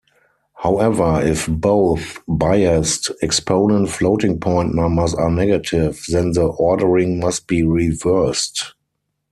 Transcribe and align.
However, 0.55 1.21
if 1.21 1.45
both 1.45 2.17
biased-exponent 2.27 3.87
floating-point 3.89 4.73
numbers 4.73 5.13
are 5.13 5.29
negative, 5.29 6.03
then 6.09 6.31
the 6.31 6.47
ordering 6.47 7.19
must 7.19 7.45
be 7.45 7.61
reversed. 7.61 8.73